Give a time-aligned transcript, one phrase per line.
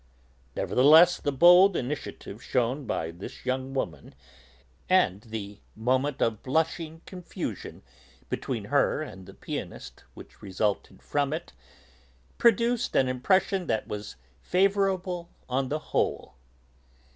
[0.55, 4.15] Nevertheless the bold initiative shewn by this young woman
[4.89, 7.83] and the moment of blushing confusion
[8.27, 11.53] between her and the pianist which resulted from it,
[12.39, 16.33] produced an impression that was favourable on the whole.